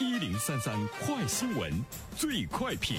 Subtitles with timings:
[0.00, 1.72] 一零三三快新闻，
[2.16, 2.98] 最快评。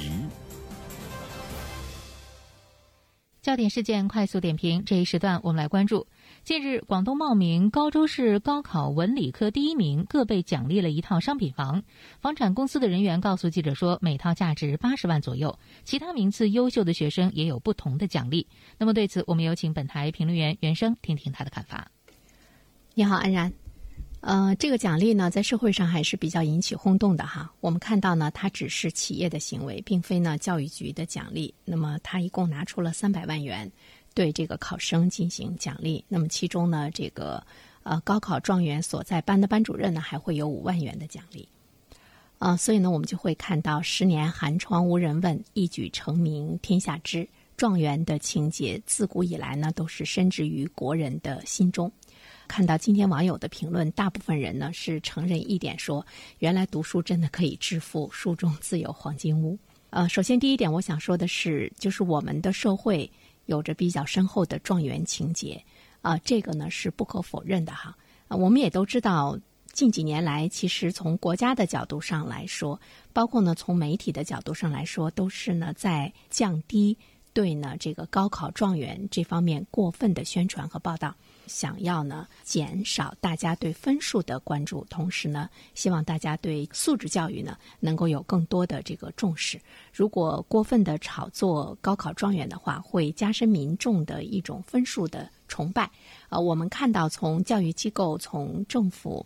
[3.41, 6.07] 焦点事件快速点评，这一时段我们来关注。
[6.45, 11.83] 近日，广东茂名高州市高考文理科第一名各被奖励了一套商品房。
[12.21, 15.59] 房产公司的人员告诉记者说，每套价值八十万左右。
[15.83, 18.47] 其他名次优秀的学生也有不同的奖励。
[18.77, 21.91] 那么对此，我们有请本台评论员袁生听听他的看法。
[22.93, 23.51] 你好，安然。
[24.25, 27.53] 呃，这个奖励呢，在社会上还是比较引起轰动的哈。
[27.59, 31.53] 我们看到呢，它只是企业的行为，并非呢教育局的奖励。
[31.63, 33.71] 那么，他一共拿出了三百万元。
[34.15, 37.45] 对这个考生进行奖励，那么其中呢，这个
[37.83, 41.47] 呃高考状元所在班的班主任呢，还会有五万元的奖励，
[42.39, 51.91] 啊，所以呢，我们就会看到“十年寒窗无人问，一举成名天下知”状元的情节，自古以来呢，都是深植于国人的心中。
[52.47, 56.05] 看到今天网友的评论，大部分人呢是承认一点，说
[56.39, 59.57] 原来读书真的可以致富，书中自有黄金屋。
[59.89, 63.09] 呃，首先第一点，我想说的是，就是我们的社会。
[63.47, 65.63] 有着比较深厚的状元情节，
[66.01, 67.95] 啊，这个呢是不可否认的哈。
[68.27, 69.37] 我们也都知道，
[69.71, 72.81] 近几年来，其实从国家的角度上来说，
[73.13, 76.97] 包括呢从媒体的角度上来说，都是呢在降低
[77.35, 81.13] 对呢这个高考状元这方面过分的宣传和报道。
[81.47, 89.61] 想要呢减少大家对分数的关注，同时呢，希望大家对素质教育呢能够有更多的这个重视。
[89.93, 95.91] 如果过分的炒作高考状元的话，会加深民众的一种分数的崇拜。
[96.29, 99.23] 啊，我们看到从教育机构、从政府，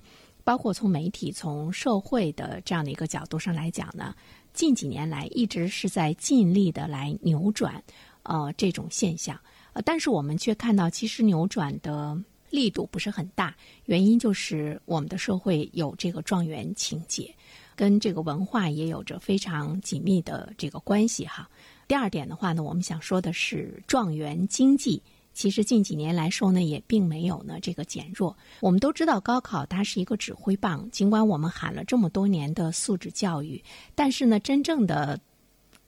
[0.50, 4.16] 包括从媒体、从社会的这样的一个角度上来讲呢，
[4.52, 7.84] 近几年来一直是在尽力的来扭转
[8.24, 9.40] 呃这种现象。
[9.74, 13.56] 呃，但是我们却看到，其实扭转的力度不是很大。
[13.86, 17.32] 原因就是我们的社会有这个状元情节，
[17.76, 21.48] 跟这个文化也有着非常紧密的这个关系哈。
[21.88, 25.00] 第二点的话呢，我们想说的是，状元经济
[25.34, 28.36] 其实近几年来说呢，也并没有呢这个减弱。
[28.60, 33.64] 我们都知道，高考它是一个指挥棒，尽管我们喊了这么多年的素质教育，
[33.96, 35.20] 但是呢，真正的。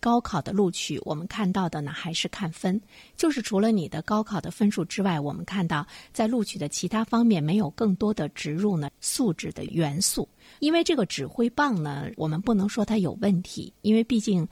[0.03, 2.81] 高考的录取，我们看到的呢还是看分，
[3.15, 10.27] 就是除了你的高考的分数之外，我们看到在录取的其他方面没有更多的植入呢素质的元素。
[10.57, 14.47] 因为这个指挥棒呢，我们不能说它有问题，因为毕竟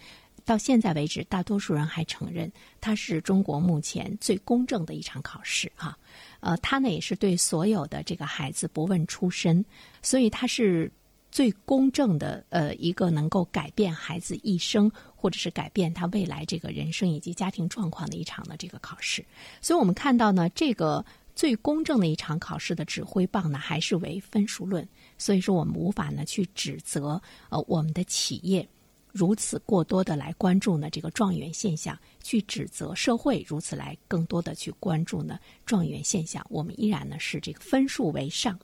[0.46, 2.52] 到现在为止，大多数人还承认
[2.82, 5.98] 它是中国目前最公正的一场考试哈。
[6.40, 9.64] 呃，它呢也是对所有的这个孩子不问出身，
[10.02, 10.92] 所以它是。
[11.32, 19.24] 最公正的，呃，一个能够改变孩子一生，或者是改变他未来这个人生以及家庭状况的一场的这个考试。
[19.62, 24.90] 所以我们看到呢，这个最公正的一场考试的指挥棒呢，还是为分数论。
[25.20, 28.68] 所以说，我们无法呢去指责呃我们的企业
[29.19, 36.46] 如此过多的来关注呢这个状元现象，去指责社会如此来更多的去关注呢状元现象。
[36.50, 38.58] 我们依然呢是这个分数为上。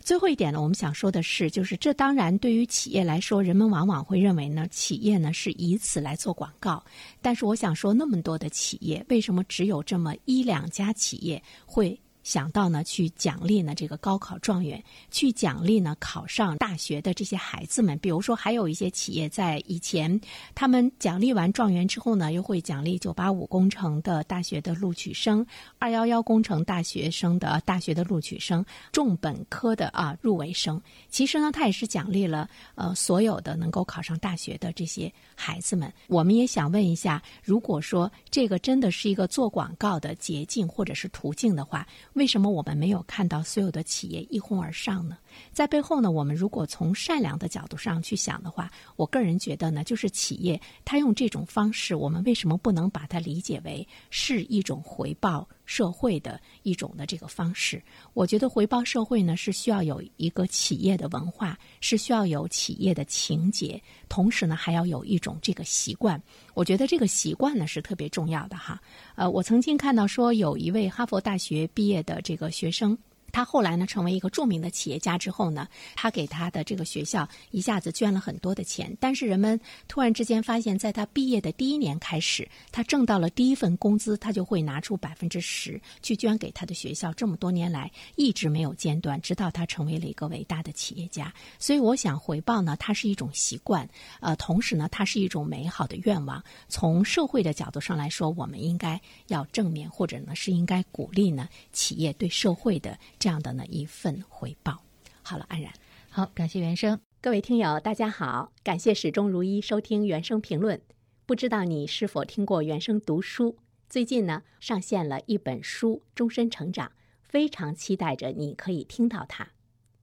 [0.00, 6.84] 最后一点呢，我们想说的是，就是这当然对于企业来说，人们往往会认为呢，企业呢是以此来做广告。
[7.20, 11.96] 但是我想说，那么多的企业，为什么只有这么一两家企业会？
[12.22, 17.98] 想到呢，去奖励呢这个高考状元，去奖励呢考上大学的这些孩子们。
[17.98, 20.20] 比如说，还有一些企业在以前，
[20.54, 25.46] 他们奖励完状元之后呢，又会奖励九八五工程的大学的录取生、
[25.78, 30.80] 二幺幺工程大学生的大学的录取生、重本科的啊入围生。
[31.08, 35.92] 其实呢，他也是奖励了呃所有的能够考上大学的这些孩子们。
[36.06, 45.16] 我们也想问一下，如果说这个真的是一个做广告的捷径或者是途径的话，为什么我们没有看到所有的企业一哄而上呢？
[45.52, 55.48] 在背后呢，我们如果从善良的角度上去想的话，我个人觉得呢，就是企业它用这种方式，我们为什么不能把它理解为是一种回报？
[55.64, 57.82] 社会的一种的这个方式，
[58.12, 66.20] 我觉得回报社会呢是需要有一个企业的文化，是需要有企业的情节，同时呢还要有一种这个习惯。
[66.52, 68.78] 我觉得这个习惯呢是特别重要的哈。
[69.14, 72.98] 呃，我曾经看到说有一位哈佛大学毕业的这个学生。
[73.32, 78.94] 他后来呢，成为一个著名的企业家之后呢，他给他的这个学校一下子捐了很多的钱。
[79.00, 79.58] 但是人们
[79.88, 87.12] 突然之间发现，在他毕业的第一年开始，他挣到了第一份工资，他就会拿出百分之十去捐给他的学校。
[87.14, 91.32] 这么多年来一直没有间断，直到他成为了一个伟大的企业家。
[91.58, 93.88] 所以，我想回报呢，它是一种习惯，
[94.20, 96.44] 呃，同时呢，它是一种美好的愿望。
[96.68, 102.98] 从社会的角度上来说，我们应该要正面，或者呢是应该鼓励呢企业对社会的。
[103.22, 104.82] 这样的呢一份回报。
[105.22, 105.72] 好了，安然，
[106.10, 106.98] 好，感谢原生。
[107.20, 110.82] 各位听友，大家好，感谢始终如一收听原声评论。
[111.24, 113.56] 不知道你是否听过原声读书？
[113.88, 116.88] 最近呢，上线了一本书《终身成长》，
[117.22, 119.44] 非常期待着你可以听到它。《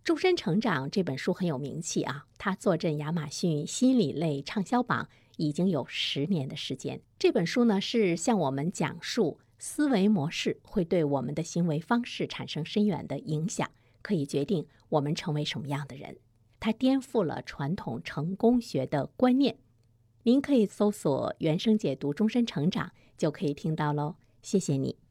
[0.06, 7.02] 终身成长》这本书很有名气啊，它坐镇亚马逊心理类畅销榜已经有十年的时间。
[7.20, 13.70] 这本书呢，是向我们讲述思维模式会对我们的行为方式产生深远的影响，
[14.02, 16.18] 可以决定我们成为什么样的人。
[16.60, 19.58] 它颠覆了传统成功学的观念。
[20.24, 24.16] 您可以搜索“原生解读终身成长”，就可以听到喽。
[24.42, 25.09] 谢谢你。